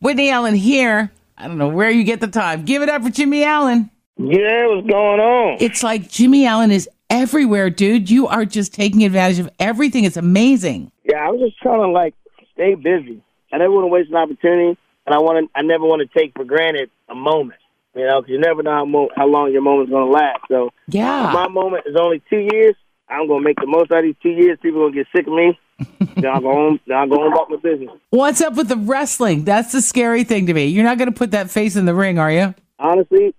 [0.00, 1.10] Whitney Allen here.
[1.36, 2.64] I don't know where you get the time.
[2.64, 3.90] Give it up for Jimmie Allen.
[4.18, 5.56] Yeah, what's going on?
[5.60, 8.10] It's like Jimmie Allen is everywhere, dude.
[8.10, 10.04] You are just taking advantage of everything.
[10.04, 10.92] It's amazing.
[11.04, 12.14] Yeah, I was just trying to like
[12.52, 13.22] stay busy.
[13.52, 15.58] I never want to waste an opportunity, and I want to.
[15.58, 17.58] I never want to take for granted a moment.
[17.94, 20.42] You know, because you never know how, mo- how long your moment's going to last.
[20.48, 21.32] So, Yeah.
[21.34, 22.76] my moment is only two years.
[23.08, 24.56] I'm gonna make the most out of these two years.
[24.62, 25.58] People gonna get sick of me.
[26.16, 26.78] then I'll go.
[26.86, 27.90] Then I'll go about my business.
[28.10, 29.44] What's up with the wrestling?
[29.44, 30.66] That's the scary thing to me.
[30.66, 32.54] You're not going to put that face in the ring, are you?
[32.78, 33.34] Honestly,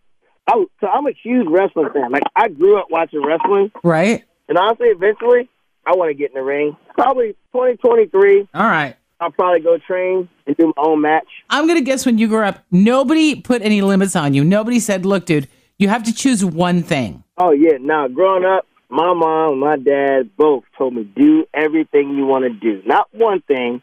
[0.47, 2.11] I, so I'm a huge wrestling fan.
[2.11, 4.23] Like I grew up watching wrestling, Right?
[4.49, 5.49] and honestly, eventually,
[5.85, 6.75] I want to get in the ring.
[6.95, 8.47] Probably 2023.
[8.53, 8.95] All right.
[9.19, 11.27] I'll probably go train and do my own match.
[11.49, 14.43] I'm going to guess when you grew up, nobody put any limits on you.
[14.43, 17.23] Nobody said, look, dude, you have to choose one thing.
[17.37, 17.77] Oh yeah.
[17.79, 22.43] Now growing up, my mom, and my dad both told me do everything you want
[22.43, 22.81] to do.
[22.85, 23.81] Not one thing,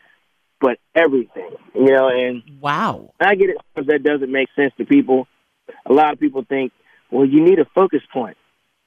[0.60, 1.50] but everything.
[1.74, 3.14] You know, and Wow.
[3.20, 3.56] I get it.
[3.74, 5.26] That doesn't make sense to people.
[5.86, 6.72] A lot of people think,
[7.10, 8.36] well, you need a focus point.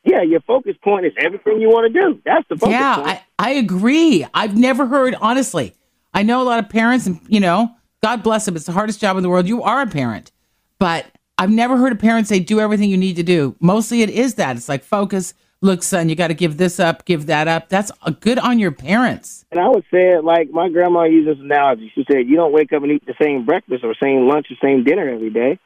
[0.04, 2.22] Yeah, your focus point is everything you want to do.
[2.26, 3.08] That's the focus yeah, point.
[3.08, 4.26] I, I agree.
[4.34, 5.76] I've never heard, honestly.
[6.14, 7.70] I know a lot of parents, and, you know,
[8.04, 8.56] God bless them.
[8.56, 9.48] It's the hardest job in the world.
[9.48, 10.32] You are a parent.
[10.80, 11.06] But
[11.38, 13.56] I've never heard a parent say, do everything you need to do.
[13.60, 14.56] Mostly it is that.
[14.56, 15.34] It's like, focus.
[15.64, 17.70] Look, son, you got to give this up, give that up.
[17.70, 19.46] That's a good on your parents.
[19.52, 21.92] And I would say it like my grandma used this analogy.
[21.94, 24.56] She said, "You don't wake up and eat the same breakfast or same lunch or
[24.60, 25.60] same dinner every day.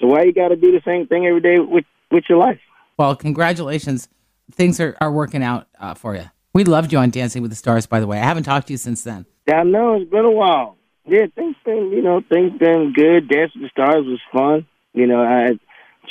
[0.00, 2.60] So why you got to do the same thing every day with with your life?"
[2.98, 4.08] Well, congratulations.
[4.50, 6.24] Things are, are working out uh, for you.
[6.54, 8.18] We loved you on Dancing with the Stars, by the way.
[8.18, 9.26] I haven't talked to you since then.
[9.46, 10.78] Yeah, I know it's been a while.
[11.06, 13.28] Yeah, things been you know things been good.
[13.28, 14.66] Dancing with the Stars was fun.
[14.94, 15.58] You know, I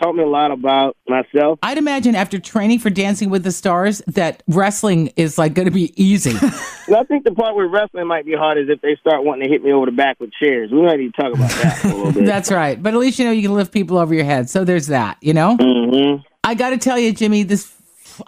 [0.04, 1.59] taught me a lot about myself.
[1.64, 5.72] I'd imagine after training for Dancing with the Stars that wrestling is like going to
[5.72, 6.36] be easy.
[6.86, 9.48] And I think the part where wrestling might be hard is if they start wanting
[9.48, 10.70] to hit me over the back with chairs.
[10.70, 12.26] We might need to talk about that a little bit.
[12.26, 12.81] That's right.
[12.81, 14.50] But at least you know you can lift people over your head.
[14.50, 15.56] So there's that, you know?
[15.56, 17.74] hmm I got to tell you, Jimmie, this,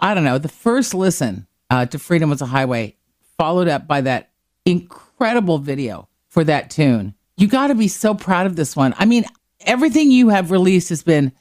[0.00, 2.96] I don't know, the first listen uh, to Freedom was a Highway,
[3.36, 4.30] followed up by that
[4.64, 7.14] incredible video for that tune.
[7.36, 8.94] You got to be so proud of this one.
[8.98, 9.26] I mean,
[9.60, 11.32] everything you have released has been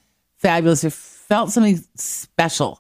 [0.45, 0.83] fabulous.
[0.83, 2.79] It felt something special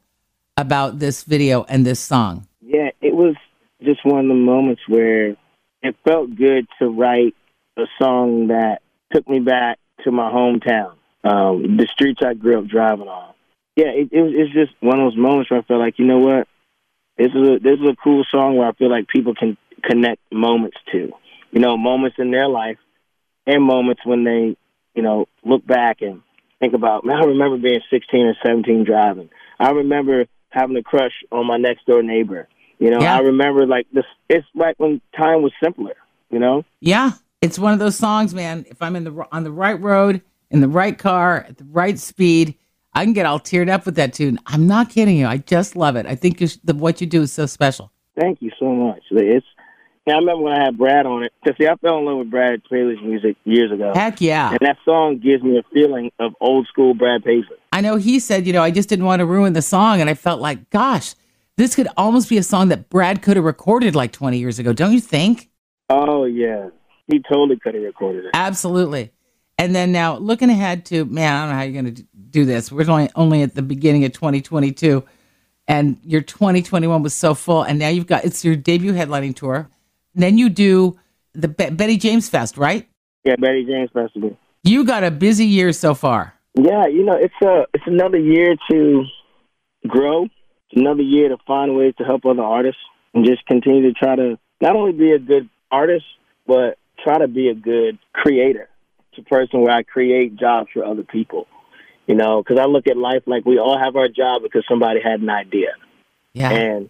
[0.55, 2.47] about this video and this song.
[2.61, 3.35] Yeah, it was
[3.81, 5.35] just one of the moments where
[5.81, 7.33] it felt good to write
[7.77, 8.81] a song that
[9.11, 10.93] took me back to my hometown,
[11.23, 13.33] um, the streets I grew up driving on.
[13.75, 14.31] Yeah, it, it was.
[14.35, 16.47] It's just one of those moments where I felt like, you know what,
[17.17, 20.21] this is a this is a cool song where I feel like people can connect
[20.31, 21.11] moments to,
[21.51, 22.77] you know, moments in their life
[23.47, 24.55] and moments when they,
[24.93, 26.21] you know, look back and
[26.65, 29.29] think about, man, I remember being 16 or 17 driving.
[29.59, 32.47] I remember having a crush on my next door neighbor.
[32.79, 33.15] You know, Yeah.
[33.15, 34.05] I remember like this.
[34.29, 35.95] It's like when time was simpler.
[36.31, 37.11] You know, Yeah,
[37.41, 38.65] it's one of those songs, man.
[38.67, 41.97] If I'm in the on the right road, in the right car, at the right
[41.99, 42.55] speed,
[42.93, 44.39] I can get all teared up with that tune.
[44.47, 45.27] I'm not kidding you.
[45.27, 46.05] I just love it.
[46.07, 47.91] I think the, what you do is so special.
[48.19, 49.03] thank you so much.
[49.11, 49.45] It's.
[50.05, 51.33] Yeah, I remember when I had Brad on it.
[51.43, 54.51] Cause see, I fell in love with Brad Paisley's music years ago, Heck yeah.
[54.51, 57.57] and that song gives me a feeling of old school Brad Paisley.
[57.71, 60.09] I know he said, you know, I just didn't want to ruin the song, and
[60.09, 61.15] I felt like, gosh,
[61.57, 64.73] this could almost be a song that Brad could have recorded like 20 years ago.
[64.73, 65.49] Don't you think?
[65.89, 66.69] Oh yeah,
[67.07, 68.31] he totally could have recorded it.
[68.33, 69.11] Absolutely.
[69.57, 72.45] And then now looking ahead to man, I don't know how you're going to do
[72.45, 72.71] this.
[72.71, 75.03] We're only only at the beginning of 2022,
[75.67, 79.69] and your 2021 was so full, and now you've got it's your debut headlining tour.
[80.15, 80.97] Then you do
[81.33, 82.87] the Be- Bettie James Fest, right?
[83.23, 84.37] Yeah, Bettie James Festival.
[84.63, 86.33] You got a busy year so far.
[86.55, 89.03] Yeah, you know, it's a it's another year to
[89.87, 90.23] grow.
[90.23, 92.81] It's another year to find ways to help other artists
[93.13, 96.05] and just continue to try to not only be a good artist,
[96.47, 98.69] but try to be a good creator.
[99.11, 101.47] It's a person where I create jobs for other people.
[102.07, 104.99] You know, because I look at life like we all have our job because somebody
[105.03, 105.69] had an idea.
[106.33, 106.51] Yeah.
[106.51, 106.89] And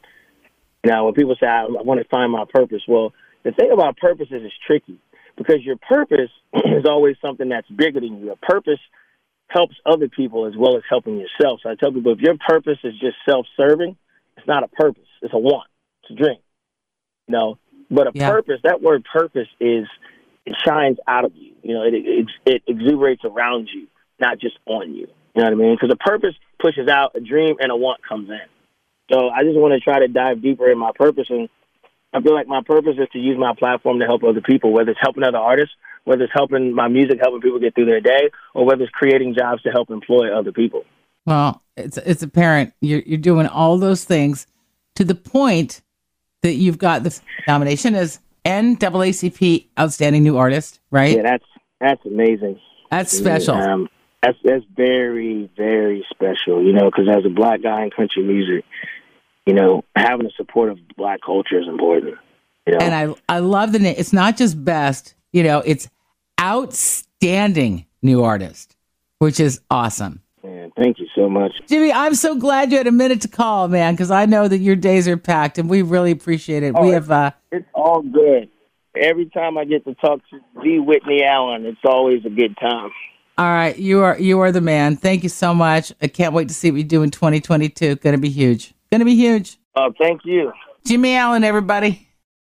[0.85, 3.13] know, when people say I, I want to find my purpose, well,
[3.43, 4.99] the thing about purpose is it's tricky
[5.37, 8.25] because your purpose is always something that's bigger than you.
[8.27, 8.79] Your purpose
[9.47, 11.59] helps other people as well as helping yourself.
[11.63, 13.95] So I tell people if your purpose is just self-serving,
[14.37, 15.07] it's not a purpose.
[15.21, 15.67] It's a want.
[16.03, 16.37] It's a dream.
[17.27, 17.57] You know,
[17.89, 18.29] but a Yeah.
[18.29, 18.59] purpose.
[18.63, 19.87] That word purpose is
[20.45, 21.53] it shines out of you.
[21.63, 23.87] You know, it it, it exuberates around you,
[24.19, 25.07] not just on you.
[25.35, 25.75] You know what I mean?
[25.75, 28.39] Because a purpose pushes out, a dream and a want comes in.
[29.11, 31.49] So I just want to try to dive deeper in my purpose, and
[32.13, 34.91] I feel like my purpose is to use my platform to help other people, whether
[34.91, 35.75] it's helping other artists,
[36.05, 39.35] whether it's helping my music, helping people get through their day, or whether it's creating
[39.37, 40.83] jobs to help employ other people.
[41.25, 44.47] Well, it's it's apparent you're you're doing all those things
[44.95, 45.81] to the point
[46.41, 51.17] that you've got the nomination as NAACP Outstanding New Artist, right?
[51.17, 51.45] Yeah, that's
[51.79, 52.59] That's amazing.
[52.91, 53.55] That's special.
[53.55, 53.89] Um,
[54.21, 56.63] that's that's very very special.
[56.63, 58.65] You know, because as a black guy in country music,
[59.45, 62.15] you know, having the support of black culture is important.
[62.65, 62.79] You know?
[62.79, 63.95] And I I love the name.
[63.97, 65.87] It's not just best, you know, it's
[66.41, 68.75] outstanding new artist,
[69.19, 70.21] which is awesome.
[70.43, 71.53] Man, thank you so much.
[71.67, 74.59] Jimmie, I'm so glad you had a minute to call, man, because I know that
[74.59, 76.73] your days are packed and we really appreciate it.
[76.75, 78.49] Oh, we have uh It's all good.
[78.95, 80.79] Every time I get to talk to V.
[80.79, 82.91] Whitney Allen, it's always a good time.
[83.37, 84.97] all right, you are you are the man.
[84.97, 85.91] Thank you so much.
[86.01, 87.95] I can't wait to see what you do in 2022.
[87.97, 88.74] Going to be huge.
[88.91, 89.57] Going to be huge.
[89.75, 90.51] Uh, thank you.
[90.85, 92.07] Jimmie Allen, everybody.